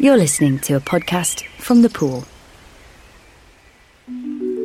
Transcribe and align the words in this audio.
You're 0.00 0.16
listening 0.16 0.60
to 0.60 0.76
a 0.76 0.80
podcast 0.80 1.44
from 1.58 1.82
The 1.82 1.90
Pool. 1.90 2.24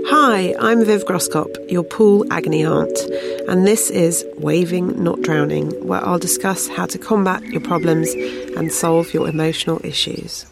Hi, 0.07 0.55
I'm 0.61 0.85
Viv 0.85 1.03
Groskop, 1.03 1.69
your 1.69 1.83
pool 1.83 2.25
agony 2.31 2.63
aunt, 2.63 2.97
and 3.45 3.67
this 3.67 3.89
is 3.89 4.25
Waving 4.37 5.03
Not 5.03 5.21
Drowning, 5.23 5.71
where 5.85 5.99
I'll 6.05 6.19
discuss 6.19 6.69
how 6.69 6.85
to 6.85 6.97
combat 6.97 7.43
your 7.47 7.59
problems 7.59 8.13
and 8.13 8.71
solve 8.71 9.13
your 9.13 9.27
emotional 9.27 9.81
issues. 9.83 10.45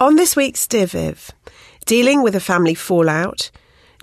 On 0.00 0.16
this 0.16 0.36
week's 0.36 0.66
Dear 0.66 0.84
Viv, 0.84 1.30
dealing 1.86 2.22
with 2.22 2.36
a 2.36 2.40
family 2.40 2.74
fallout, 2.74 3.50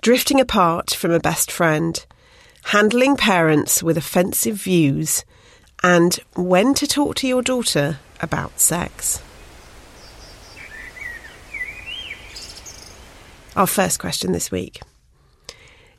drifting 0.02 0.40
apart 0.40 0.90
from 0.90 1.12
a 1.12 1.20
best 1.20 1.52
friend, 1.52 2.04
handling 2.64 3.16
parents 3.16 3.84
with 3.84 3.96
offensive 3.96 4.56
views, 4.56 5.24
and 5.84 6.18
when 6.34 6.74
to 6.74 6.88
talk 6.88 7.14
to 7.14 7.28
your 7.28 7.42
daughter 7.42 8.00
about 8.20 8.58
sex. 8.58 9.22
Our 13.58 13.66
first 13.66 13.98
question 13.98 14.30
this 14.30 14.52
week. 14.52 14.80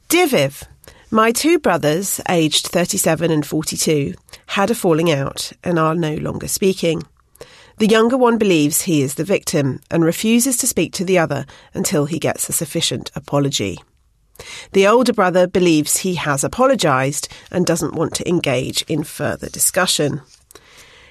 Dear 0.07 0.27
Viv, 0.27 0.63
my 1.11 1.33
two 1.33 1.59
brothers, 1.59 2.21
aged 2.29 2.67
37 2.67 3.31
and 3.31 3.45
42, 3.45 4.13
had 4.45 4.71
a 4.71 4.75
falling 4.75 5.11
out 5.11 5.51
and 5.61 5.77
are 5.77 5.93
no 5.93 6.15
longer 6.15 6.47
speaking. 6.47 7.03
The 7.75 7.87
younger 7.87 8.15
one 8.15 8.37
believes 8.37 8.83
he 8.83 9.01
is 9.01 9.15
the 9.15 9.25
victim 9.25 9.81
and 9.91 10.05
refuses 10.05 10.55
to 10.59 10.67
speak 10.67 10.93
to 10.93 11.03
the 11.03 11.17
other 11.17 11.45
until 11.73 12.05
he 12.05 12.17
gets 12.17 12.47
a 12.47 12.53
sufficient 12.53 13.11
apology. 13.13 13.77
The 14.71 14.87
older 14.87 15.11
brother 15.11 15.45
believes 15.45 15.97
he 15.97 16.15
has 16.15 16.45
apologised 16.45 17.27
and 17.51 17.65
doesn't 17.65 17.93
want 17.93 18.15
to 18.15 18.29
engage 18.29 18.83
in 18.83 19.03
further 19.03 19.49
discussion. 19.49 20.21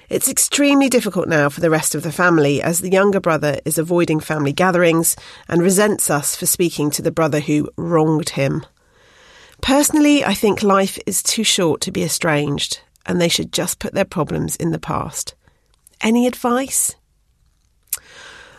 It's 0.09 0.27
extremely 0.27 0.89
difficult 0.89 1.27
now 1.27 1.49
for 1.49 1.61
the 1.61 1.69
rest 1.69 1.93
of 1.93 2.01
the 2.01 2.11
family 2.11 2.63
as 2.63 2.79
the 2.79 2.89
younger 2.89 3.19
brother 3.19 3.59
is 3.63 3.77
avoiding 3.77 4.19
family 4.19 4.51
gatherings 4.51 5.15
and 5.47 5.61
resents 5.61 6.09
us 6.09 6.35
for 6.35 6.47
speaking 6.47 6.89
to 6.91 7.03
the 7.03 7.11
brother 7.11 7.39
who 7.39 7.69
wronged 7.77 8.29
him. 8.29 8.65
Personally, 9.61 10.25
I 10.25 10.33
think 10.33 10.63
life 10.63 10.97
is 11.05 11.21
too 11.21 11.43
short 11.43 11.79
to 11.81 11.91
be 11.91 12.03
estranged 12.03 12.81
and 13.05 13.21
they 13.21 13.29
should 13.29 13.53
just 13.53 13.77
put 13.77 13.93
their 13.93 14.03
problems 14.03 14.55
in 14.55 14.71
the 14.71 14.79
past. 14.79 15.35
Any 16.01 16.25
advice? 16.25 16.95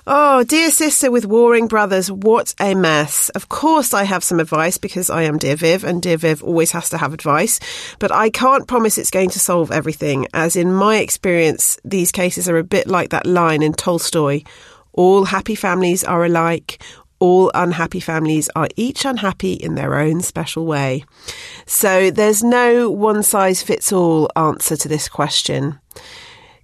Oh, 0.07 0.45
dear 0.45 0.71
sister 0.71 1.11
with 1.11 1.27
warring 1.27 1.69
brothers, 1.69 2.11
what 2.11 2.55
a 2.59 2.75
mess. 2.75 3.29
Of 3.31 3.49
course, 3.49 3.93
I 3.93 4.05
have 4.05 4.25
some 4.25 4.41
advice 4.41 4.79
because 4.79 5.11
I 5.11 5.23
am 5.23 5.39
Dear 5.39 5.57
Viv, 5.57 5.85
and 5.85 6.03
Dear 6.03 6.17
Viv 6.17 6.43
always 6.43 6.73
has 6.73 6.89
to 6.91 6.99
have 6.99 7.13
advice, 7.13 7.61
but 7.99 8.11
I 8.11 8.31
can't 8.31 8.67
promise 8.67 8.99
it's 8.99 9.11
going 9.11 9.31
to 9.31 9.39
solve 9.39 9.71
everything, 9.71 10.27
as 10.33 10.57
in 10.57 10.73
my 10.73 10.97
experience, 10.97 11.79
these 11.85 12.13
cases 12.13 12.49
are 12.49 12.59
a 12.59 12.65
bit 12.65 12.87
like 12.87 13.11
that 13.11 13.27
line 13.27 13.63
in 13.63 13.73
Tolstoy 13.73 14.43
all 14.93 15.25
happy 15.25 15.55
families 15.55 16.05
are 16.05 16.25
alike, 16.25 16.83
all 17.19 17.51
unhappy 17.55 18.01
families 18.01 18.49
are 18.57 18.69
each 18.77 19.05
unhappy 19.05 19.53
in 19.53 19.75
their 19.75 19.99
own 19.99 20.21
special 20.21 20.67
way. 20.67 21.05
So 21.67 22.11
there's 22.11 22.43
no 22.43 22.91
one 22.91 23.23
size 23.23 23.63
fits 23.63 23.93
all 23.93 24.31
answer 24.37 24.77
to 24.77 24.89
this 24.89 25.09
question. 25.09 25.79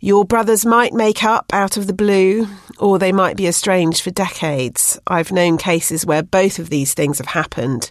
Your 0.00 0.24
brothers 0.24 0.66
might 0.66 0.92
make 0.92 1.24
up 1.24 1.46
out 1.52 1.76
of 1.76 1.86
the 1.86 1.92
blue, 1.92 2.46
or 2.78 2.98
they 2.98 3.12
might 3.12 3.36
be 3.36 3.46
estranged 3.46 4.02
for 4.02 4.10
decades. 4.10 4.98
I've 5.06 5.32
known 5.32 5.58
cases 5.58 6.04
where 6.04 6.22
both 6.22 6.58
of 6.58 6.70
these 6.70 6.94
things 6.94 7.18
have 7.18 7.28
happened, 7.28 7.90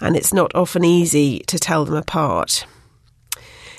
and 0.00 0.16
it's 0.16 0.32
not 0.32 0.54
often 0.54 0.84
easy 0.84 1.40
to 1.40 1.58
tell 1.58 1.84
them 1.84 1.94
apart. 1.94 2.66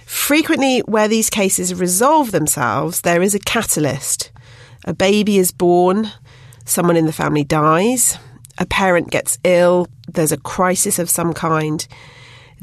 Frequently, 0.05 0.79
where 0.79 1.07
these 1.07 1.29
cases 1.29 1.73
resolve 1.73 2.31
themselves, 2.31 3.01
there 3.01 3.21
is 3.21 3.33
a 3.33 3.39
catalyst. 3.39 4.31
A 4.85 4.93
baby 4.93 5.37
is 5.37 5.51
born, 5.51 6.11
someone 6.63 6.95
in 6.95 7.07
the 7.07 7.11
family 7.11 7.43
dies, 7.43 8.17
a 8.57 8.65
parent 8.65 9.09
gets 9.09 9.39
ill, 9.43 9.87
there's 10.07 10.31
a 10.31 10.37
crisis 10.37 10.99
of 10.99 11.09
some 11.09 11.33
kind. 11.33 11.87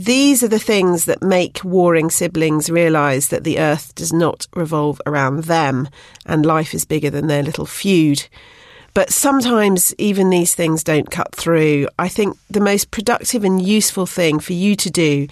These 0.04 0.42
are 0.42 0.48
the 0.48 0.58
things 0.58 1.04
that 1.04 1.22
make 1.22 1.62
warring 1.62 2.10
siblings 2.10 2.68
realise 2.68 3.28
that 3.28 3.44
the 3.44 3.60
earth 3.60 3.94
does 3.94 4.12
not 4.12 4.48
revolve 4.52 5.00
around 5.06 5.44
them 5.44 5.88
and 6.26 6.44
life 6.44 6.74
is 6.74 6.84
bigger 6.84 7.08
than 7.08 7.28
their 7.28 7.44
little 7.44 7.66
feud. 7.66 8.26
But 8.94 9.10
sometimes 9.10 9.94
even 9.98 10.28
these 10.28 10.56
things 10.56 10.82
don't 10.82 11.12
cut 11.12 11.32
through. 11.36 11.86
I 12.00 12.08
think 12.08 12.36
the 12.50 12.60
most 12.60 12.90
productive 12.90 13.44
and 13.44 13.64
useful 13.64 14.06
thing 14.06 14.40
for 14.40 14.54
you 14.54 14.74
to 14.74 14.90
do 14.90 15.28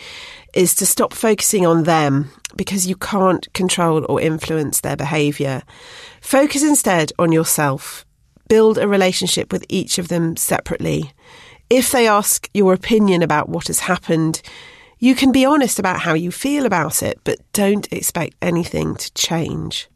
is 0.55 0.77
to 0.77 0.87
stop 0.87 1.15
focusing 1.15 1.67
on 1.67 1.83
them 1.83 2.31
because 2.55 2.87
you 2.87 2.95
can't 2.95 3.53
control 3.53 4.07
or 4.09 4.21
influence 4.21 4.83
their 4.83 4.97
behaviour. 4.97 5.65
Focus 6.21 6.63
instead 6.63 7.11
on 7.19 7.33
yourself. 7.33 8.07
Build 8.49 8.79
a 8.79 8.87
relationship 8.87 9.53
with 9.53 9.67
each 9.69 9.99
of 9.99 10.07
them 10.07 10.37
separately. 10.37 11.13
If 11.71 11.93
they 11.93 12.09
ask 12.09 12.51
your 12.53 12.73
opinion 12.75 13.23
about 13.23 13.49
what 13.49 13.69
has 13.69 13.79
happened, 13.79 14.43
you 14.99 15.15
can 15.15 15.31
be 15.31 15.45
honest 15.45 15.79
about 15.79 16.01
how 16.01 16.15
you 16.15 16.33
feel 16.33 16.67
about 16.67 17.01
it, 17.03 17.21
but 17.23 17.39
don't 17.53 17.91
expect 17.93 18.35
anything 18.43 18.97
to 18.97 19.13
change. 19.15 19.89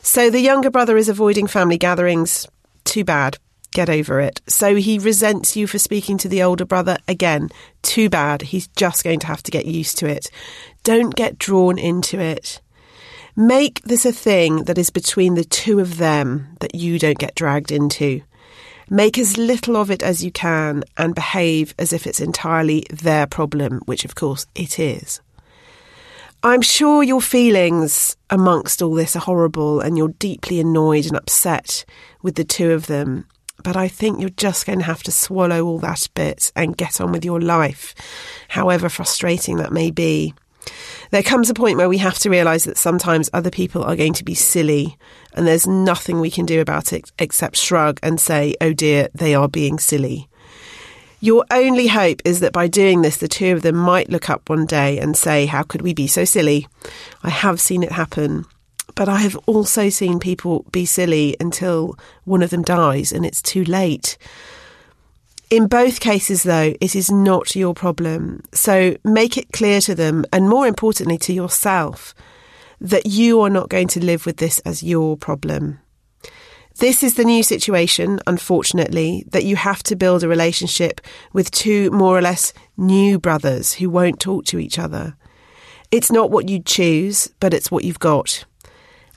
So 0.00 0.30
the 0.30 0.40
younger 0.40 0.70
brother 0.70 0.96
is 0.96 1.10
avoiding 1.10 1.46
family 1.48 1.76
gatherings. 1.76 2.48
Too 2.84 3.04
bad. 3.04 3.38
Get 3.72 3.90
over 3.90 4.20
it. 4.20 4.40
So 4.46 4.76
he 4.76 4.98
resents 4.98 5.54
you 5.54 5.66
for 5.66 5.78
speaking 5.78 6.16
to 6.18 6.28
the 6.28 6.42
older 6.42 6.64
brother. 6.64 6.96
Again, 7.06 7.50
too 7.82 8.08
bad. 8.08 8.40
He's 8.40 8.68
just 8.68 9.04
going 9.04 9.20
to 9.20 9.26
have 9.26 9.42
to 9.42 9.50
get 9.50 9.66
used 9.66 9.98
to 9.98 10.06
it. 10.06 10.30
Don't 10.82 11.14
get 11.14 11.38
drawn 11.38 11.78
into 11.78 12.18
it. 12.18 12.62
Make 13.36 13.82
this 13.82 14.06
a 14.06 14.12
thing 14.12 14.64
that 14.64 14.78
is 14.78 14.88
between 14.88 15.34
the 15.34 15.44
two 15.44 15.78
of 15.78 15.98
them 15.98 16.56
that 16.60 16.74
you 16.74 16.98
don't 16.98 17.18
get 17.18 17.34
dragged 17.34 17.70
into. 17.70 18.22
Make 18.88 19.18
as 19.18 19.36
little 19.36 19.76
of 19.76 19.90
it 19.90 20.02
as 20.02 20.22
you 20.22 20.30
can 20.30 20.84
and 20.96 21.14
behave 21.14 21.74
as 21.78 21.92
if 21.92 22.06
it's 22.06 22.20
entirely 22.20 22.86
their 22.90 23.26
problem, 23.26 23.80
which 23.86 24.04
of 24.04 24.14
course 24.14 24.46
it 24.54 24.78
is. 24.78 25.20
I'm 26.44 26.62
sure 26.62 27.02
your 27.02 27.20
feelings 27.20 28.16
amongst 28.30 28.80
all 28.82 28.94
this 28.94 29.16
are 29.16 29.20
horrible 29.20 29.80
and 29.80 29.98
you're 29.98 30.14
deeply 30.20 30.60
annoyed 30.60 31.06
and 31.06 31.16
upset 31.16 31.84
with 32.22 32.36
the 32.36 32.44
two 32.44 32.70
of 32.70 32.86
them. 32.86 33.26
But 33.64 33.76
I 33.76 33.88
think 33.88 34.20
you're 34.20 34.30
just 34.30 34.66
going 34.66 34.78
to 34.78 34.84
have 34.84 35.02
to 35.04 35.10
swallow 35.10 35.64
all 35.64 35.80
that 35.80 36.08
bit 36.14 36.52
and 36.54 36.76
get 36.76 37.00
on 37.00 37.10
with 37.10 37.24
your 37.24 37.40
life, 37.40 37.94
however 38.48 38.88
frustrating 38.88 39.56
that 39.56 39.72
may 39.72 39.90
be. 39.90 40.34
There 41.10 41.22
comes 41.22 41.50
a 41.50 41.54
point 41.54 41.78
where 41.78 41.88
we 41.88 41.98
have 41.98 42.18
to 42.20 42.30
realise 42.30 42.64
that 42.64 42.78
sometimes 42.78 43.30
other 43.32 43.50
people 43.50 43.82
are 43.84 43.96
going 43.96 44.12
to 44.14 44.24
be 44.24 44.34
silly 44.34 44.98
and 45.34 45.46
there's 45.46 45.66
nothing 45.66 46.20
we 46.20 46.30
can 46.30 46.46
do 46.46 46.60
about 46.60 46.92
it 46.92 47.12
except 47.18 47.56
shrug 47.56 48.00
and 48.02 48.20
say, 48.20 48.54
oh 48.60 48.72
dear, 48.72 49.08
they 49.14 49.34
are 49.34 49.48
being 49.48 49.78
silly. 49.78 50.28
Your 51.20 51.44
only 51.50 51.86
hope 51.86 52.20
is 52.24 52.40
that 52.40 52.52
by 52.52 52.68
doing 52.68 53.02
this, 53.02 53.16
the 53.16 53.28
two 53.28 53.52
of 53.52 53.62
them 53.62 53.76
might 53.76 54.10
look 54.10 54.28
up 54.28 54.48
one 54.48 54.66
day 54.66 54.98
and 54.98 55.16
say, 55.16 55.46
How 55.46 55.62
could 55.62 55.80
we 55.80 55.94
be 55.94 56.06
so 56.06 56.24
silly? 56.24 56.68
I 57.22 57.30
have 57.30 57.60
seen 57.60 57.82
it 57.82 57.92
happen. 57.92 58.44
But 58.94 59.08
I 59.08 59.18
have 59.18 59.36
also 59.46 59.88
seen 59.88 60.20
people 60.20 60.64
be 60.72 60.84
silly 60.84 61.36
until 61.40 61.98
one 62.24 62.42
of 62.42 62.50
them 62.50 62.62
dies 62.62 63.12
and 63.12 63.24
it's 63.24 63.42
too 63.42 63.64
late. 63.64 64.18
In 65.48 65.68
both 65.68 66.00
cases, 66.00 66.42
though, 66.42 66.74
it 66.80 66.96
is 66.96 67.10
not 67.10 67.54
your 67.54 67.72
problem. 67.72 68.42
So 68.52 68.96
make 69.04 69.38
it 69.38 69.52
clear 69.52 69.80
to 69.82 69.94
them, 69.94 70.24
and 70.32 70.48
more 70.48 70.66
importantly, 70.66 71.18
to 71.18 71.32
yourself, 71.32 72.14
that 72.80 73.06
you 73.06 73.40
are 73.42 73.50
not 73.50 73.68
going 73.68 73.88
to 73.88 74.04
live 74.04 74.26
with 74.26 74.38
this 74.38 74.58
as 74.60 74.82
your 74.82 75.16
problem. 75.16 75.78
This 76.78 77.02
is 77.02 77.14
the 77.14 77.24
new 77.24 77.42
situation, 77.42 78.20
unfortunately, 78.26 79.24
that 79.30 79.44
you 79.44 79.56
have 79.56 79.82
to 79.84 79.96
build 79.96 80.22
a 80.22 80.28
relationship 80.28 81.00
with 81.32 81.50
two 81.50 81.90
more 81.90 82.18
or 82.18 82.20
less 82.20 82.52
new 82.76 83.18
brothers 83.18 83.72
who 83.72 83.88
won't 83.88 84.20
talk 84.20 84.44
to 84.46 84.58
each 84.58 84.78
other. 84.78 85.16
It's 85.90 86.10
not 86.10 86.30
what 86.30 86.48
you'd 86.48 86.66
choose, 86.66 87.30
but 87.38 87.54
it's 87.54 87.70
what 87.70 87.84
you've 87.84 88.00
got. 88.00 88.44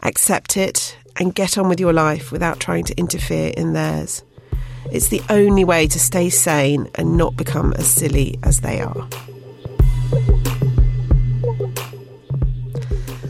Accept 0.04 0.56
it 0.56 0.96
and 1.20 1.36
get 1.36 1.58
on 1.58 1.68
with 1.68 1.80
your 1.80 1.92
life 1.92 2.32
without 2.32 2.60
trying 2.60 2.86
to 2.86 2.98
interfere 2.98 3.52
in 3.58 3.74
theirs. 3.74 4.24
It's 4.92 5.10
the 5.10 5.22
only 5.30 5.64
way 5.64 5.88
to 5.88 6.00
stay 6.00 6.30
sane 6.30 6.90
and 6.96 7.18
not 7.18 7.36
become 7.36 7.74
as 7.74 7.88
silly 7.88 8.40
as 8.44 8.62
they 8.62 8.82
are. 8.82 9.08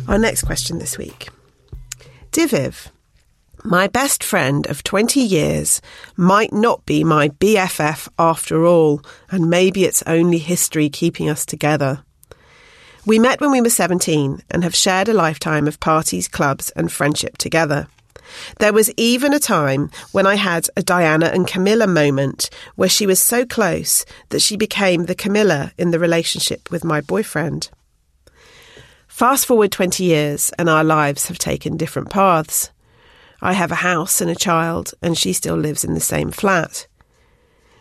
Our 0.08 0.18
next 0.18 0.44
question 0.44 0.80
this 0.80 0.98
week. 0.98 1.30
Dear 2.32 2.48
Viv, 2.48 2.92
my 3.64 3.88
best 3.88 4.24
friend 4.24 4.66
of 4.68 4.84
20 4.84 5.20
years 5.20 5.82
might 6.16 6.54
not 6.54 6.86
be 6.86 7.04
my 7.04 7.30
BFF 7.30 8.08
after 8.18 8.66
all, 8.66 9.02
and 9.30 9.50
maybe 9.50 9.84
it's 9.84 10.02
only 10.08 10.38
history 10.38 10.90
keeping 10.90 11.30
us 11.30 11.46
together. 11.46 12.04
We 13.06 13.20
met 13.20 13.42
when 13.42 13.52
we 13.52 13.62
were 13.62 13.70
17 13.70 14.44
and 14.50 14.64
have 14.64 14.76
shared 14.76 15.10
a 15.10 15.14
lifetime 15.14 15.68
of 15.68 15.80
parties, 15.80 16.28
clubs, 16.28 16.70
and 16.72 16.92
friendship 16.92 17.38
together. 17.38 17.88
There 18.60 18.74
was 18.74 18.92
even 18.98 19.34
a 19.34 19.40
time 19.40 19.90
when 20.12 20.26
I 20.26 20.36
had 20.36 20.68
a 20.76 20.84
Diana 20.84 21.28
and 21.28 21.48
Camilla 21.48 21.88
moment 21.88 22.50
where 22.76 22.90
she 22.90 23.06
was 23.06 23.20
so 23.20 23.46
close 23.46 24.06
that 24.30 24.42
she 24.42 24.58
became 24.58 25.06
the 25.06 25.16
Camilla 25.16 25.72
in 25.78 25.92
the 25.92 26.00
relationship 26.00 26.72
with 26.72 26.84
my 26.84 27.02
boyfriend. 27.02 27.70
Fast 29.08 29.46
forward 29.46 29.72
20 29.72 30.04
years 30.04 30.52
and 30.58 30.70
our 30.70 30.84
lives 30.84 31.28
have 31.28 31.38
taken 31.38 31.76
different 31.76 32.10
paths. 32.10 32.72
I 33.42 33.54
have 33.54 33.72
a 33.72 33.76
house 33.76 34.22
and 34.22 34.30
a 34.30 34.36
child, 34.36 34.94
and 35.02 35.18
she 35.18 35.34
still 35.34 35.56
lives 35.56 35.84
in 35.84 35.94
the 35.94 36.00
same 36.00 36.32
flat. 36.32 36.88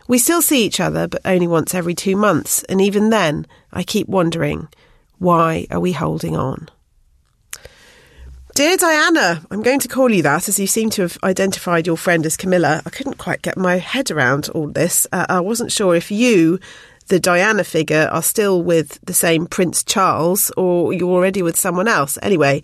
We 0.07 0.17
still 0.17 0.41
see 0.41 0.65
each 0.65 0.79
other, 0.79 1.07
but 1.07 1.21
only 1.23 1.47
once 1.47 1.75
every 1.75 1.93
two 1.93 2.15
months, 2.15 2.63
and 2.63 2.81
even 2.81 3.09
then, 3.09 3.45
I 3.71 3.83
keep 3.83 4.07
wondering 4.07 4.67
why 5.19 5.67
are 5.69 5.79
we 5.79 5.91
holding 5.91 6.35
on? 6.35 6.69
Dear 8.55 8.77
Diana, 8.77 9.41
I'm 9.51 9.61
going 9.61 9.79
to 9.79 9.87
call 9.87 10.11
you 10.11 10.23
that 10.23 10.49
as 10.49 10.59
you 10.59 10.67
seem 10.67 10.89
to 10.91 11.03
have 11.03 11.17
identified 11.23 11.87
your 11.87 11.95
friend 11.95 12.25
as 12.25 12.35
Camilla. 12.35 12.81
I 12.85 12.89
couldn't 12.89 13.17
quite 13.17 13.41
get 13.41 13.57
my 13.57 13.77
head 13.77 14.11
around 14.11 14.49
all 14.49 14.67
this. 14.67 15.07
Uh, 15.13 15.25
I 15.29 15.39
wasn't 15.39 15.71
sure 15.71 15.95
if 15.95 16.11
you, 16.11 16.59
the 17.07 17.19
Diana 17.19 17.63
figure, 17.63 18.09
are 18.11 18.23
still 18.23 18.61
with 18.61 18.99
the 19.03 19.13
same 19.13 19.45
Prince 19.45 19.83
Charles 19.83 20.51
or 20.57 20.91
you're 20.91 21.09
already 21.09 21.41
with 21.41 21.55
someone 21.55 21.87
else. 21.87 22.17
Anyway, 22.21 22.63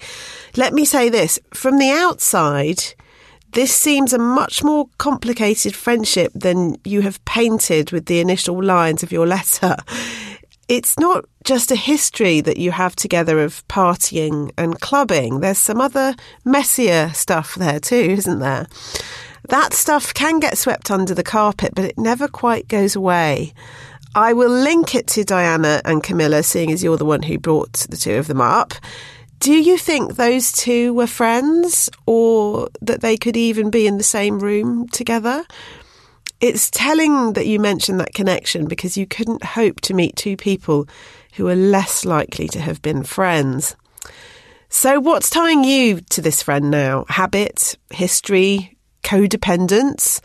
let 0.58 0.74
me 0.74 0.84
say 0.86 1.08
this 1.08 1.40
from 1.54 1.78
the 1.78 1.92
outside, 1.92 2.84
this 3.54 3.74
seems 3.74 4.12
a 4.12 4.18
much 4.18 4.64
more 4.64 4.90
complicated 4.98 5.76
friendship 5.76 6.32
than 6.36 6.76
you 6.84 7.02
have 7.02 7.24
painted 7.24 7.92
with 7.92 8.08
the 8.08 8.20
initial 8.20 8.62
lines 8.62 9.02
of 9.02 9.14
your 9.14 9.28
letter 9.28 9.78
it's 10.68 10.98
not 11.00 11.26
just 11.44 11.72
a 11.72 11.76
history 11.76 12.42
that 12.42 12.58
you 12.58 12.72
have 12.72 12.96
together 12.96 13.40
of 13.40 13.68
partying 13.68 14.52
and 14.58 14.80
clubbing. 14.80 15.40
There's 15.40 15.58
some 15.58 15.80
other 15.80 16.16
messier 16.44 17.12
stuff 17.14 17.56
there 17.56 17.80
too, 17.80 17.96
isn't 17.96 18.40
there? 18.40 18.68
That 19.50 19.74
stuff 19.74 20.14
can 20.14 20.40
get 20.40 20.58
swept 20.58 20.90
under 20.90 21.14
the 21.14 21.24
carpet, 21.24 21.74
but 21.76 21.86
it 21.86 21.98
never 21.98 22.28
quite 22.28 22.68
goes 22.68 22.96
away. 22.96 23.54
I 24.16 24.34
will 24.34 24.50
link 24.50 24.96
it 24.96 25.08
to 25.08 25.24
Diana 25.24 25.82
and 25.86 26.02
Camilla, 26.02 26.42
seeing 26.42 26.72
as 26.72 26.84
you're 26.84 26.98
the 26.98 27.06
one 27.06 27.22
who 27.22 27.38
brought 27.38 27.74
the 27.74 27.98
two 27.98 28.16
of 28.16 28.28
them 28.28 28.42
up. 28.42 28.74
Do 29.40 29.54
you 29.54 29.78
think 29.78 30.16
those 30.16 30.52
two 30.52 30.94
were 30.94 31.06
friends 31.06 31.90
or 32.08 32.70
that 32.82 33.02
they 33.02 33.18
could 33.18 33.38
even 33.38 33.70
be 33.70 33.86
in 33.86 33.98
the 33.98 34.04
same 34.04 34.40
room 34.40 34.88
together? 34.88 35.46
It's 36.42 36.70
telling 36.70 37.34
that 37.34 37.48
you 37.48 37.60
mentioned 37.60 38.00
that 38.00 38.14
connection 38.14 38.66
because 38.68 38.98
you 38.98 39.08
couldn't 39.08 39.44
hope 39.44 39.82
to 39.82 39.94
meet 39.94 40.16
two 40.16 40.36
people 40.36 40.88
who 41.36 41.48
are 41.48 41.56
less 41.56 42.06
likely 42.06 42.48
to 42.50 42.60
have 42.60 42.82
been 42.82 43.04
friends. 43.04 43.76
So, 44.70 45.00
what's 45.00 45.30
tying 45.30 45.64
you 45.64 46.02
to 46.02 46.22
this 46.22 46.42
friend 46.44 46.70
now? 46.70 47.06
Habit, 47.08 47.78
history, 47.92 48.78
codependence? 49.04 50.20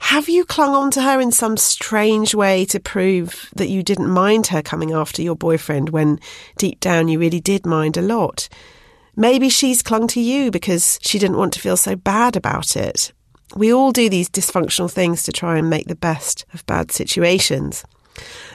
Have 0.00 0.28
you 0.28 0.44
clung 0.44 0.74
on 0.74 0.90
to 0.92 1.02
her 1.02 1.20
in 1.20 1.30
some 1.30 1.56
strange 1.56 2.34
way 2.34 2.64
to 2.66 2.80
prove 2.80 3.48
that 3.54 3.68
you 3.68 3.82
didn't 3.82 4.10
mind 4.10 4.48
her 4.48 4.60
coming 4.60 4.92
after 4.92 5.22
your 5.22 5.36
boyfriend 5.36 5.90
when 5.90 6.18
deep 6.58 6.80
down 6.80 7.08
you 7.08 7.18
really 7.18 7.40
did 7.40 7.64
mind 7.64 7.96
a 7.96 8.02
lot? 8.02 8.48
Maybe 9.16 9.48
she's 9.48 9.82
clung 9.82 10.08
to 10.08 10.20
you 10.20 10.50
because 10.50 10.98
she 11.00 11.18
didn't 11.18 11.36
want 11.38 11.52
to 11.54 11.60
feel 11.60 11.76
so 11.76 11.94
bad 11.94 12.36
about 12.36 12.76
it. 12.76 13.12
We 13.56 13.72
all 13.72 13.92
do 13.92 14.08
these 14.08 14.28
dysfunctional 14.28 14.90
things 14.90 15.22
to 15.24 15.32
try 15.32 15.58
and 15.58 15.70
make 15.70 15.86
the 15.86 15.94
best 15.94 16.44
of 16.52 16.66
bad 16.66 16.90
situations. 16.90 17.84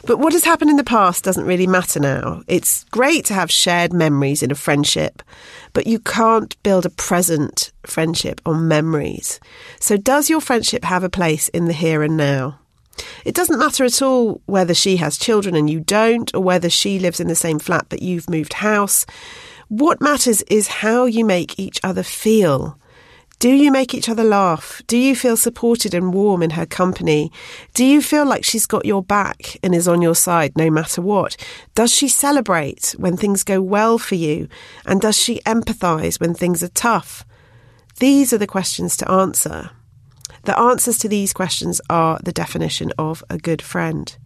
But 0.05 0.19
what 0.19 0.33
has 0.33 0.43
happened 0.43 0.71
in 0.71 0.77
the 0.77 0.83
past 0.83 1.23
doesn't 1.23 1.45
really 1.45 1.67
matter 1.67 1.99
now. 1.99 2.41
It's 2.47 2.85
great 2.85 3.25
to 3.25 3.33
have 3.33 3.51
shared 3.51 3.93
memories 3.93 4.41
in 4.41 4.51
a 4.51 4.55
friendship, 4.55 5.21
but 5.73 5.87
you 5.87 5.99
can't 5.99 6.61
build 6.63 6.85
a 6.85 6.89
present 6.89 7.71
friendship 7.85 8.41
on 8.45 8.67
memories. 8.67 9.39
So, 9.79 9.97
does 9.97 10.29
your 10.29 10.41
friendship 10.41 10.85
have 10.85 11.03
a 11.03 11.09
place 11.09 11.49
in 11.49 11.65
the 11.65 11.73
here 11.73 12.03
and 12.03 12.15
now? 12.15 12.59
It 13.25 13.35
doesn't 13.35 13.59
matter 13.59 13.85
at 13.85 14.01
all 14.01 14.41
whether 14.45 14.73
she 14.73 14.97
has 14.97 15.17
children 15.17 15.55
and 15.55 15.69
you 15.69 15.79
don't, 15.81 16.33
or 16.33 16.41
whether 16.41 16.69
she 16.69 16.99
lives 16.99 17.19
in 17.19 17.27
the 17.27 17.35
same 17.35 17.59
flat 17.59 17.85
but 17.89 18.01
you've 18.01 18.29
moved 18.29 18.53
house. 18.53 19.05
What 19.67 20.01
matters 20.01 20.41
is 20.43 20.67
how 20.67 21.05
you 21.05 21.25
make 21.25 21.59
each 21.59 21.79
other 21.83 22.03
feel. 22.03 22.78
Do 23.39 23.51
you 23.51 23.71
make 23.71 23.93
each 23.93 24.09
other 24.09 24.25
laugh? 24.25 24.81
Do 24.85 24.97
you 24.97 25.15
feel 25.15 25.37
supported 25.37 25.93
and 25.93 26.13
warm 26.13 26.43
in 26.43 26.49
her 26.51 26.65
company? 26.65 27.31
Do 27.73 27.85
you 27.85 28.01
feel 28.01 28.25
like 28.25 28.43
she's 28.43 28.65
got 28.65 28.83
your 28.83 29.01
back 29.01 29.57
and 29.63 29.73
is 29.73 29.87
on 29.87 30.01
your 30.01 30.13
side 30.13 30.57
no 30.57 30.69
matter 30.69 31.01
what? 31.01 31.37
Does 31.73 31.93
she 31.93 32.09
celebrate 32.09 32.95
when 32.97 33.15
things 33.15 33.45
go 33.45 33.61
well 33.61 33.97
for 33.97 34.15
you? 34.15 34.49
And 34.85 34.99
does 34.99 35.17
she 35.17 35.39
empathise 35.45 36.19
when 36.19 36.33
things 36.33 36.61
are 36.63 36.67
tough? 36.67 37.23
These 37.99 38.33
are 38.33 38.37
the 38.37 38.45
questions 38.45 38.97
to 38.97 39.09
answer. 39.09 39.69
The 40.43 40.59
answers 40.59 40.97
to 40.97 41.07
these 41.07 41.31
questions 41.31 41.79
are 41.89 42.19
the 42.21 42.33
definition 42.33 42.91
of 42.97 43.23
a 43.29 43.37
good 43.37 43.61
friend. 43.61 44.17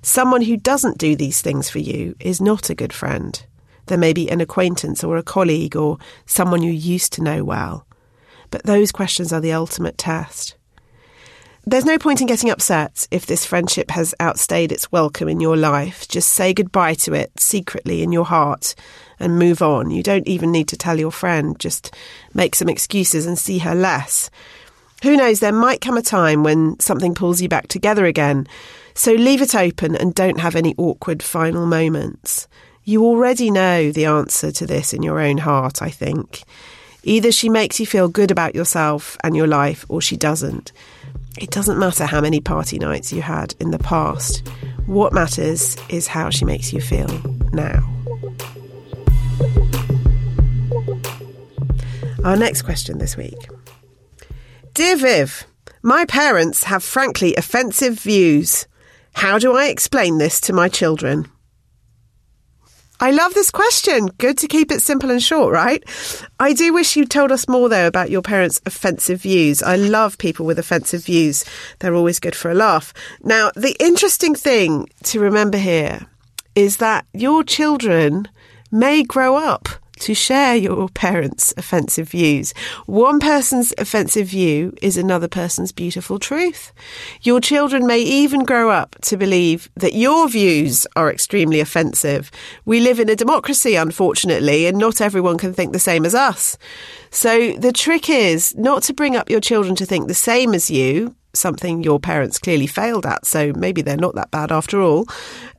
Someone 0.00 0.40
who 0.40 0.56
doesn't 0.56 0.96
do 0.96 1.14
these 1.16 1.42
things 1.42 1.68
for 1.68 1.80
you 1.80 2.16
is 2.18 2.40
not 2.40 2.70
a 2.70 2.74
good 2.74 2.94
friend. 2.94 3.44
There 3.88 3.98
may 3.98 4.14
be 4.14 4.30
an 4.30 4.40
acquaintance 4.40 5.04
or 5.04 5.18
a 5.18 5.22
colleague 5.22 5.76
or 5.76 5.98
someone 6.24 6.62
you 6.62 6.72
used 6.72 7.12
to 7.14 7.22
know 7.22 7.44
well. 7.44 7.84
But 8.50 8.64
those 8.64 8.92
questions 8.92 9.32
are 9.32 9.40
the 9.40 9.52
ultimate 9.52 9.98
test. 9.98 10.56
There's 11.66 11.84
no 11.84 11.98
point 11.98 12.22
in 12.22 12.26
getting 12.26 12.48
upset 12.48 13.06
if 13.10 13.26
this 13.26 13.44
friendship 13.44 13.90
has 13.90 14.14
outstayed 14.20 14.72
its 14.72 14.90
welcome 14.90 15.28
in 15.28 15.38
your 15.38 15.56
life. 15.56 16.08
Just 16.08 16.30
say 16.30 16.54
goodbye 16.54 16.94
to 16.94 17.12
it 17.12 17.30
secretly 17.38 18.02
in 18.02 18.10
your 18.10 18.24
heart 18.24 18.74
and 19.20 19.38
move 19.38 19.60
on. 19.60 19.90
You 19.90 20.02
don't 20.02 20.26
even 20.26 20.50
need 20.50 20.68
to 20.68 20.78
tell 20.78 20.98
your 20.98 21.12
friend, 21.12 21.58
just 21.58 21.94
make 22.32 22.54
some 22.54 22.70
excuses 22.70 23.26
and 23.26 23.38
see 23.38 23.58
her 23.58 23.74
less. 23.74 24.30
Who 25.02 25.14
knows, 25.14 25.40
there 25.40 25.52
might 25.52 25.82
come 25.82 25.98
a 25.98 26.02
time 26.02 26.42
when 26.42 26.80
something 26.80 27.14
pulls 27.14 27.42
you 27.42 27.50
back 27.50 27.68
together 27.68 28.06
again. 28.06 28.46
So 28.94 29.12
leave 29.12 29.42
it 29.42 29.54
open 29.54 29.94
and 29.94 30.14
don't 30.14 30.40
have 30.40 30.56
any 30.56 30.74
awkward 30.78 31.22
final 31.22 31.66
moments. 31.66 32.48
You 32.84 33.04
already 33.04 33.50
know 33.50 33.92
the 33.92 34.06
answer 34.06 34.50
to 34.52 34.66
this 34.66 34.94
in 34.94 35.02
your 35.02 35.20
own 35.20 35.36
heart, 35.36 35.82
I 35.82 35.90
think. 35.90 36.44
Either 37.08 37.32
she 37.32 37.48
makes 37.48 37.80
you 37.80 37.86
feel 37.86 38.06
good 38.06 38.30
about 38.30 38.54
yourself 38.54 39.16
and 39.24 39.34
your 39.34 39.46
life, 39.46 39.82
or 39.88 39.98
she 39.98 40.14
doesn't. 40.14 40.72
It 41.40 41.50
doesn't 41.50 41.78
matter 41.78 42.04
how 42.04 42.20
many 42.20 42.38
party 42.38 42.78
nights 42.78 43.14
you 43.14 43.22
had 43.22 43.54
in 43.58 43.70
the 43.70 43.78
past. 43.78 44.46
What 44.84 45.14
matters 45.14 45.74
is 45.88 46.06
how 46.06 46.28
she 46.28 46.44
makes 46.44 46.70
you 46.70 46.82
feel 46.82 47.08
now. 47.50 47.82
Our 52.24 52.36
next 52.36 52.60
question 52.60 52.98
this 52.98 53.16
week 53.16 53.48
Dear 54.74 54.96
Viv, 54.96 55.46
my 55.82 56.04
parents 56.04 56.64
have 56.64 56.84
frankly 56.84 57.34
offensive 57.36 57.98
views. 57.98 58.66
How 59.14 59.38
do 59.38 59.56
I 59.56 59.68
explain 59.68 60.18
this 60.18 60.42
to 60.42 60.52
my 60.52 60.68
children? 60.68 61.26
I 63.00 63.12
love 63.12 63.32
this 63.34 63.52
question. 63.52 64.08
Good 64.18 64.38
to 64.38 64.48
keep 64.48 64.72
it 64.72 64.82
simple 64.82 65.10
and 65.10 65.22
short, 65.22 65.52
right? 65.52 65.84
I 66.40 66.52
do 66.52 66.72
wish 66.72 66.96
you 66.96 67.04
told 67.04 67.30
us 67.30 67.46
more, 67.46 67.68
though, 67.68 67.86
about 67.86 68.10
your 68.10 68.22
parents' 68.22 68.60
offensive 68.66 69.22
views. 69.22 69.62
I 69.62 69.76
love 69.76 70.18
people 70.18 70.44
with 70.44 70.58
offensive 70.58 71.04
views. 71.04 71.44
They're 71.78 71.94
always 71.94 72.18
good 72.18 72.34
for 72.34 72.50
a 72.50 72.54
laugh. 72.54 72.92
Now, 73.22 73.52
the 73.54 73.76
interesting 73.78 74.34
thing 74.34 74.88
to 75.04 75.20
remember 75.20 75.58
here 75.58 76.06
is 76.56 76.78
that 76.78 77.06
your 77.12 77.44
children 77.44 78.26
may 78.72 79.04
grow 79.04 79.36
up 79.36 79.68
to 80.00 80.14
share 80.14 80.54
your 80.54 80.88
parents' 80.88 81.54
offensive 81.56 82.08
views. 82.08 82.54
One 82.86 83.20
person's 83.20 83.72
offensive 83.78 84.28
view 84.28 84.74
is 84.80 84.96
another 84.96 85.28
person's 85.28 85.72
beautiful 85.72 86.18
truth. 86.18 86.72
Your 87.22 87.40
children 87.40 87.86
may 87.86 88.00
even 88.00 88.44
grow 88.44 88.70
up 88.70 88.96
to 89.02 89.16
believe 89.16 89.68
that 89.76 89.94
your 89.94 90.28
views 90.28 90.86
are 90.96 91.10
extremely 91.10 91.60
offensive. 91.60 92.30
We 92.64 92.80
live 92.80 93.00
in 93.00 93.08
a 93.08 93.16
democracy, 93.16 93.74
unfortunately, 93.74 94.66
and 94.66 94.78
not 94.78 95.00
everyone 95.00 95.38
can 95.38 95.52
think 95.52 95.72
the 95.72 95.78
same 95.78 96.04
as 96.04 96.14
us. 96.14 96.56
So 97.10 97.52
the 97.52 97.72
trick 97.72 98.10
is 98.10 98.54
not 98.56 98.82
to 98.84 98.94
bring 98.94 99.16
up 99.16 99.30
your 99.30 99.40
children 99.40 99.74
to 99.76 99.86
think 99.86 100.08
the 100.08 100.14
same 100.14 100.54
as 100.54 100.70
you, 100.70 101.14
something 101.34 101.82
your 101.82 102.00
parents 102.00 102.38
clearly 102.38 102.66
failed 102.66 103.06
at, 103.06 103.26
so 103.26 103.52
maybe 103.54 103.82
they're 103.82 103.96
not 103.96 104.14
that 104.14 104.30
bad 104.30 104.50
after 104.50 104.80
all. 104.80 105.06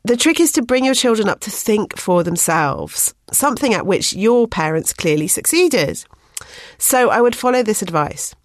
The 0.04 0.18
trick 0.18 0.40
is 0.40 0.52
to 0.54 0.62
bring 0.62 0.86
your 0.86 0.96
children 0.96 1.30
up 1.30 1.40
to 1.42 1.52
think 1.52 1.98
for 1.98 2.24
themselves, 2.24 3.14
something 3.32 3.74
at 3.74 3.86
which 3.86 4.14
your 4.14 4.48
parents 4.48 4.94
clearly 4.94 5.28
succeeded. 5.28 6.04
So 6.78 7.10
I 7.10 7.22
would 7.22 7.36
follow 7.36 7.64
this 7.64 7.82
advice. 7.82 8.36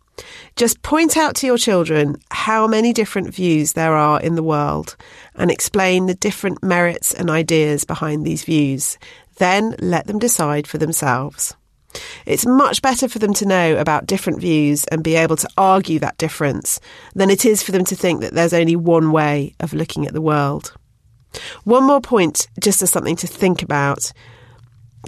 Just 0.56 0.82
point 0.82 1.16
out 1.16 1.34
to 1.36 1.46
your 1.46 1.58
children 1.58 2.16
how 2.30 2.66
many 2.66 2.92
different 2.92 3.34
views 3.34 3.72
there 3.72 3.94
are 3.94 4.20
in 4.20 4.36
the 4.36 4.42
world 4.42 4.96
and 5.34 5.50
explain 5.50 6.06
the 6.06 6.14
different 6.14 6.62
merits 6.62 7.12
and 7.12 7.28
ideas 7.30 7.84
behind 7.84 8.24
these 8.24 8.44
views. 8.44 8.98
Then 9.38 9.74
let 9.80 10.06
them 10.06 10.20
decide 10.20 10.68
for 10.68 10.78
themselves. 10.78 11.56
It's 12.26 12.46
much 12.46 12.82
better 12.82 13.08
for 13.08 13.18
them 13.18 13.34
to 13.34 13.46
know 13.46 13.76
about 13.76 14.06
different 14.06 14.40
views 14.40 14.84
and 14.86 15.02
be 15.02 15.14
able 15.14 15.36
to 15.36 15.48
argue 15.56 15.98
that 16.00 16.18
difference 16.18 16.80
than 17.14 17.30
it 17.30 17.44
is 17.44 17.62
for 17.62 17.72
them 17.72 17.84
to 17.84 17.96
think 17.96 18.20
that 18.20 18.34
there's 18.34 18.54
only 18.54 18.76
one 18.76 19.12
way 19.12 19.54
of 19.60 19.72
looking 19.72 20.06
at 20.06 20.12
the 20.12 20.22
world. 20.22 20.74
One 21.64 21.84
more 21.84 22.00
point, 22.00 22.48
just 22.60 22.82
as 22.82 22.90
something 22.90 23.16
to 23.16 23.26
think 23.26 23.62
about. 23.62 24.12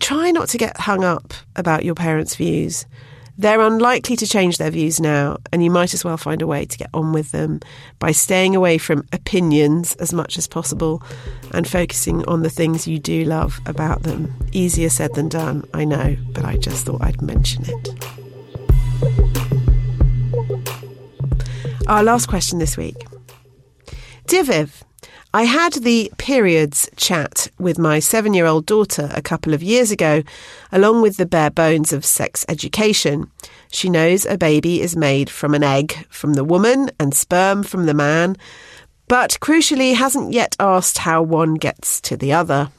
Try 0.00 0.30
not 0.30 0.48
to 0.50 0.58
get 0.58 0.80
hung 0.80 1.04
up 1.04 1.32
about 1.54 1.84
your 1.84 1.94
parents' 1.94 2.36
views. 2.36 2.86
They're 3.38 3.60
unlikely 3.60 4.16
to 4.16 4.26
change 4.26 4.56
their 4.56 4.70
views 4.70 4.98
now, 4.98 5.36
and 5.52 5.62
you 5.62 5.70
might 5.70 5.92
as 5.92 6.04
well 6.04 6.16
find 6.16 6.40
a 6.40 6.46
way 6.46 6.64
to 6.64 6.78
get 6.78 6.88
on 6.94 7.12
with 7.12 7.32
them 7.32 7.60
by 7.98 8.12
staying 8.12 8.56
away 8.56 8.78
from 8.78 9.06
opinions 9.12 9.94
as 9.96 10.12
much 10.12 10.38
as 10.38 10.48
possible 10.48 11.02
and 11.52 11.68
focusing 11.68 12.24
on 12.26 12.42
the 12.42 12.48
things 12.50 12.88
you 12.88 12.98
do 12.98 13.24
love 13.24 13.60
about 13.66 14.04
them. 14.04 14.34
Easier 14.52 14.88
said 14.88 15.14
than 15.14 15.28
done, 15.28 15.68
I 15.74 15.84
know, 15.84 16.16
but 16.32 16.44
I 16.46 16.56
just 16.56 16.86
thought 16.86 17.02
I'd 17.02 17.20
mention 17.20 17.64
it. 17.66 17.88
Our 21.86 22.02
last 22.02 22.26
question 22.26 22.58
this 22.58 22.76
week. 22.76 22.96
Dear 24.26 24.44
Viv, 24.44 24.82
I 25.36 25.42
had 25.42 25.74
the 25.74 26.10
periods 26.16 26.88
chat 26.96 27.48
with 27.58 27.78
my 27.78 27.98
seven 27.98 28.32
year 28.32 28.46
old 28.46 28.64
daughter 28.64 29.10
a 29.12 29.20
couple 29.20 29.52
of 29.52 29.62
years 29.62 29.90
ago, 29.90 30.22
along 30.72 31.02
with 31.02 31.18
the 31.18 31.26
bare 31.26 31.50
bones 31.50 31.92
of 31.92 32.06
sex 32.06 32.46
education. 32.48 33.30
She 33.70 33.90
knows 33.90 34.24
a 34.24 34.38
baby 34.38 34.80
is 34.80 34.96
made 34.96 35.28
from 35.28 35.52
an 35.52 35.62
egg 35.62 36.06
from 36.08 36.32
the 36.32 36.42
woman 36.42 36.90
and 36.98 37.12
sperm 37.12 37.64
from 37.64 37.84
the 37.84 37.92
man, 37.92 38.36
but 39.08 39.36
crucially 39.42 39.94
hasn't 39.94 40.32
yet 40.32 40.56
asked 40.58 40.96
how 40.96 41.20
one 41.20 41.56
gets 41.56 42.00
to 42.00 42.16
the 42.16 42.32
other. 42.32 42.70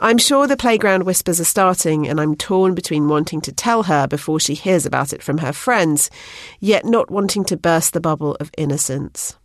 I'm 0.00 0.18
sure 0.18 0.46
the 0.46 0.58
playground 0.58 1.04
whispers 1.04 1.40
are 1.40 1.44
starting, 1.44 2.06
and 2.06 2.20
I'm 2.20 2.36
torn 2.36 2.74
between 2.74 3.08
wanting 3.08 3.40
to 3.40 3.52
tell 3.52 3.84
her 3.84 4.06
before 4.06 4.38
she 4.38 4.52
hears 4.52 4.84
about 4.84 5.14
it 5.14 5.22
from 5.22 5.38
her 5.38 5.54
friends, 5.54 6.10
yet 6.60 6.84
not 6.84 7.10
wanting 7.10 7.44
to 7.46 7.56
burst 7.56 7.94
the 7.94 8.02
bubble 8.02 8.36
of 8.38 8.50
innocence. 8.58 9.36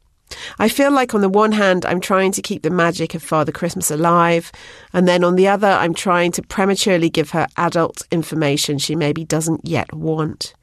I 0.59 0.69
feel 0.69 0.91
like 0.91 1.13
on 1.13 1.21
the 1.21 1.29
one 1.29 1.51
hand, 1.51 1.85
I'm 1.85 1.99
trying 1.99 2.31
to 2.33 2.41
keep 2.41 2.63
the 2.63 2.69
magic 2.69 3.15
of 3.15 3.23
Father 3.23 3.51
Christmas 3.51 3.91
alive, 3.91 4.51
and 4.93 5.07
then 5.07 5.23
on 5.23 5.35
the 5.35 5.47
other, 5.47 5.67
I'm 5.67 5.93
trying 5.93 6.31
to 6.33 6.41
prematurely 6.41 7.09
give 7.09 7.31
her 7.31 7.47
adult 7.57 8.03
information 8.11 8.77
she 8.77 8.95
maybe 8.95 9.23
doesn't 9.23 9.61
yet 9.63 9.93
want. 9.93 10.53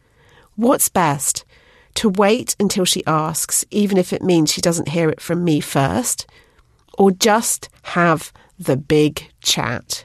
What's 0.57 0.89
best? 0.89 1.45
To 1.97 2.09
wait 2.09 2.57
until 2.59 2.85
she 2.85 3.05
asks, 3.07 3.65
even 3.71 3.99
if 3.99 4.13
it 4.13 4.23
means 4.23 4.53
she 4.53 4.61
doesn't 4.61 4.89
hear 4.89 5.09
it 5.09 5.21
from 5.21 5.45
me 5.45 5.61
first? 5.61 6.27
Or 6.99 7.11
just 7.11 7.69
have 7.83 8.33
the 8.59 8.77
big 8.77 9.31
chat? 9.41 10.05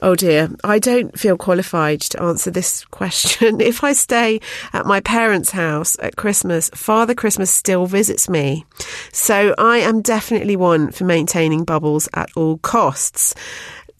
Oh 0.00 0.14
dear, 0.14 0.48
I 0.62 0.78
don't 0.78 1.18
feel 1.18 1.36
qualified 1.36 2.00
to 2.02 2.22
answer 2.22 2.50
this 2.50 2.84
question. 2.90 3.60
If 3.60 3.82
I 3.82 3.92
stay 3.92 4.40
at 4.72 4.86
my 4.86 5.00
parents' 5.00 5.50
house 5.50 5.96
at 6.00 6.16
Christmas, 6.16 6.70
Father 6.74 7.14
Christmas 7.14 7.50
still 7.50 7.86
visits 7.86 8.28
me. 8.28 8.64
So 9.12 9.54
I 9.58 9.78
am 9.78 10.02
definitely 10.02 10.56
one 10.56 10.92
for 10.92 11.04
maintaining 11.04 11.64
bubbles 11.64 12.08
at 12.14 12.30
all 12.36 12.58
costs. 12.58 13.34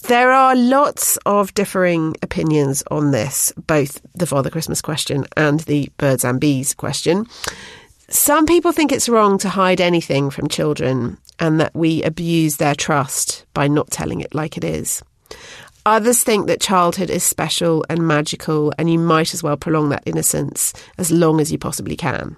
There 0.02 0.30
are 0.30 0.54
lots 0.54 1.16
of 1.26 1.52
differing 1.54 2.14
opinions 2.22 2.84
on 2.90 3.10
this, 3.10 3.52
both 3.66 4.00
the 4.14 4.26
Father 4.26 4.50
Christmas 4.50 4.80
question 4.80 5.26
and 5.36 5.60
the 5.60 5.90
birds 5.98 6.24
and 6.24 6.40
bees 6.40 6.74
question. 6.74 7.26
Some 8.08 8.46
people 8.46 8.70
think 8.70 8.92
it's 8.92 9.08
wrong 9.08 9.38
to 9.38 9.48
hide 9.48 9.80
anything 9.80 10.30
from 10.30 10.48
children 10.48 11.18
and 11.40 11.60
that 11.60 11.74
we 11.74 12.04
abuse 12.04 12.56
their 12.56 12.76
trust 12.76 13.44
by 13.52 13.66
not 13.66 13.90
telling 13.90 14.20
it 14.20 14.34
like 14.34 14.56
it 14.56 14.64
is. 14.64 15.02
Others 15.88 16.23
think 16.23 16.49
that 16.49 16.61
childhood 16.61 17.09
is 17.09 17.25
special 17.25 17.83
and 17.88 18.07
magical, 18.07 18.75
and 18.78 18.92
you 18.92 18.99
might 18.99 19.33
as 19.33 19.42
well 19.42 19.57
prolong 19.57 19.88
that 19.88 20.02
innocence 20.04 20.75
as 20.99 21.11
long 21.11 21.40
as 21.40 21.50
you 21.50 21.57
possibly 21.57 21.97
can. 21.97 22.37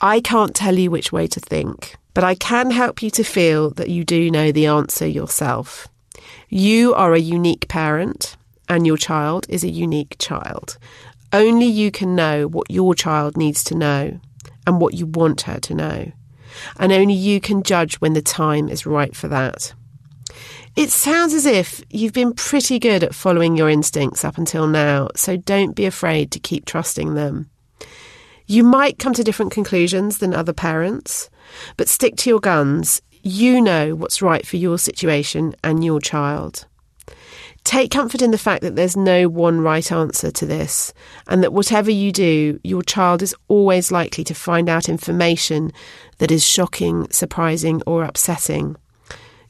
I 0.00 0.22
can't 0.22 0.54
tell 0.54 0.78
you 0.78 0.90
which 0.90 1.12
way 1.12 1.26
to 1.26 1.40
think, 1.40 1.94
but 2.14 2.24
I 2.24 2.34
can 2.34 2.70
help 2.70 3.02
you 3.02 3.10
to 3.10 3.22
feel 3.22 3.68
that 3.72 3.90
you 3.90 4.02
do 4.02 4.30
know 4.30 4.50
the 4.50 4.64
answer 4.64 5.06
yourself. 5.06 5.88
You 6.48 6.94
are 6.94 7.12
a 7.12 7.20
unique 7.20 7.68
parent, 7.68 8.34
and 8.66 8.86
your 8.86 8.96
child 8.96 9.44
is 9.50 9.62
a 9.62 9.68
unique 9.68 10.16
child. 10.18 10.78
Only 11.34 11.66
you 11.66 11.90
can 11.90 12.16
know 12.16 12.48
what 12.48 12.70
your 12.70 12.94
child 12.94 13.36
needs 13.36 13.62
to 13.64 13.74
know 13.74 14.18
and 14.66 14.80
what 14.80 14.94
you 14.94 15.04
want 15.04 15.42
her 15.42 15.60
to 15.60 15.74
know. 15.74 16.12
And 16.78 16.92
only 16.92 17.12
you 17.12 17.42
can 17.42 17.62
judge 17.62 17.96
when 17.96 18.14
the 18.14 18.22
time 18.22 18.70
is 18.70 18.86
right 18.86 19.14
for 19.14 19.28
that. 19.28 19.74
It 20.76 20.90
sounds 20.90 21.34
as 21.34 21.46
if 21.46 21.82
you've 21.90 22.12
been 22.12 22.32
pretty 22.32 22.78
good 22.78 23.04
at 23.04 23.14
following 23.14 23.56
your 23.56 23.70
instincts 23.70 24.24
up 24.24 24.38
until 24.38 24.66
now, 24.66 25.08
so 25.14 25.36
don't 25.36 25.76
be 25.76 25.86
afraid 25.86 26.30
to 26.32 26.40
keep 26.40 26.64
trusting 26.64 27.14
them. 27.14 27.48
You 28.46 28.64
might 28.64 28.98
come 28.98 29.14
to 29.14 29.24
different 29.24 29.52
conclusions 29.52 30.18
than 30.18 30.34
other 30.34 30.52
parents, 30.52 31.30
but 31.76 31.88
stick 31.88 32.16
to 32.16 32.30
your 32.30 32.40
guns. 32.40 33.00
You 33.22 33.60
know 33.60 33.94
what's 33.94 34.20
right 34.20 34.46
for 34.46 34.56
your 34.56 34.78
situation 34.78 35.54
and 35.62 35.84
your 35.84 36.00
child. 36.00 36.66
Take 37.62 37.90
comfort 37.90 38.20
in 38.20 38.30
the 38.30 38.36
fact 38.36 38.60
that 38.60 38.76
there's 38.76 38.96
no 38.96 39.26
one 39.26 39.62
right 39.62 39.90
answer 39.90 40.30
to 40.30 40.44
this, 40.44 40.92
and 41.28 41.42
that 41.42 41.54
whatever 41.54 41.90
you 41.90 42.12
do, 42.12 42.60
your 42.62 42.82
child 42.82 43.22
is 43.22 43.34
always 43.48 43.90
likely 43.90 44.24
to 44.24 44.34
find 44.34 44.68
out 44.68 44.90
information 44.90 45.72
that 46.18 46.30
is 46.30 46.46
shocking, 46.46 47.08
surprising, 47.10 47.80
or 47.86 48.04
upsetting. 48.04 48.76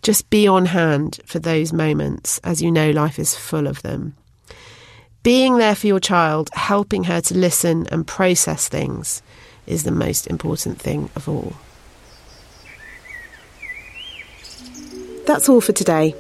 Just 0.04 0.28
be 0.28 0.46
on 0.46 0.66
hand 0.66 1.18
for 1.24 1.38
those 1.38 1.72
moments 1.72 2.38
as 2.44 2.60
you 2.60 2.70
know 2.70 2.90
life 2.90 3.18
is 3.18 3.34
full 3.34 3.66
of 3.66 3.80
them. 3.80 4.14
Being 5.22 5.56
there 5.56 5.74
for 5.74 5.86
your 5.86 5.98
child, 5.98 6.50
helping 6.52 7.04
her 7.04 7.22
to 7.22 7.34
listen 7.34 7.86
and 7.90 8.06
process 8.06 8.68
things, 8.68 9.22
is 9.66 9.84
the 9.84 9.90
most 9.90 10.26
important 10.26 10.78
thing 10.78 11.08
of 11.16 11.26
all. 11.26 11.54
That's 15.26 15.48
all 15.48 15.62
for 15.62 15.72
today. 15.72 16.14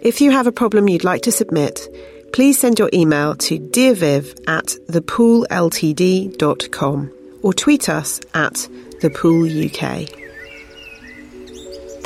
If 0.00 0.20
you 0.20 0.30
have 0.30 0.46
a 0.46 0.52
problem 0.52 0.88
you'd 0.88 1.02
like 1.02 1.22
to 1.22 1.32
submit, 1.32 1.88
please 2.32 2.60
send 2.60 2.78
your 2.78 2.90
email 2.94 3.34
to 3.34 3.58
dearviv 3.58 4.38
at 4.46 4.66
thepoolltd.com 4.88 7.12
or 7.42 7.52
tweet 7.52 7.88
us 7.88 8.20
at 8.34 8.54
thepooluk. 9.00 10.25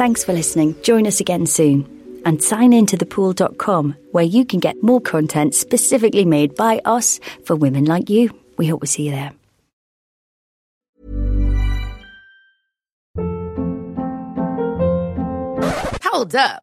Thanks 0.01 0.25
for 0.25 0.33
listening. 0.33 0.81
Join 0.81 1.07
us 1.07 1.21
again 1.21 1.45
soon. 1.45 2.23
And 2.25 2.43
sign 2.43 2.73
in 2.73 2.87
to 2.87 2.97
thepool.com 2.97 3.97
where 4.13 4.25
you 4.25 4.47
can 4.47 4.59
get 4.59 4.83
more 4.83 4.99
content 4.99 5.55
specifically 5.55 6.25
made 6.25 6.55
by 6.55 6.81
us 6.87 7.21
for 7.45 7.55
women 7.55 7.85
like 7.85 8.09
you. 8.09 8.31
We 8.57 8.67
hope 8.67 8.81
we 8.81 8.87
see 8.87 9.03
you 9.03 9.11
there. 9.11 9.33
Hold 16.03 16.35
up. 16.35 16.63